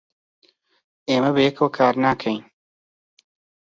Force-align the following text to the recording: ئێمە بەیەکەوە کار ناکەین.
ئێمە 1.09 1.31
بەیەکەوە 1.35 1.69
کار 1.77 1.95
ناکەین. 2.03 2.41